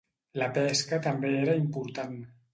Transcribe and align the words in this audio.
La 0.43 0.47
pesca 0.55 0.99
també 1.09 1.31
era 1.43 1.57
important. 1.67 2.19